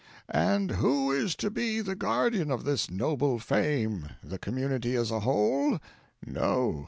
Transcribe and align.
"And 0.33 0.71
who 0.71 1.11
is 1.11 1.35
to 1.35 1.51
be 1.51 1.79
the 1.79 1.93
guardian 1.93 2.49
of 2.49 2.63
this 2.63 2.89
noble 2.89 3.37
fame 3.37 4.09
the 4.23 4.39
community 4.39 4.95
as 4.95 5.11
a 5.11 5.19
whole? 5.19 5.77
No! 6.25 6.79